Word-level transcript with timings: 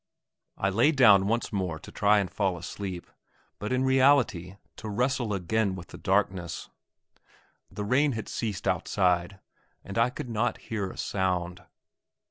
I 0.57 0.71
lay 0.71 0.91
down 0.91 1.27
once 1.27 1.53
more 1.53 1.77
to 1.77 1.91
try 1.91 2.17
and 2.17 2.27
fall 2.31 2.57
asleep, 2.57 3.05
but 3.59 3.71
in 3.71 3.83
reality 3.83 4.55
to 4.77 4.89
wrestle 4.89 5.31
again 5.31 5.75
with 5.75 5.89
the 5.89 5.97
darkness. 5.99 6.69
The 7.69 7.85
rain 7.85 8.13
had 8.13 8.27
ceased 8.27 8.67
outside, 8.67 9.39
and 9.83 9.99
I 9.99 10.09
could 10.09 10.31
not 10.31 10.57
hear 10.57 10.89
a 10.89 10.97
sound. 10.97 11.61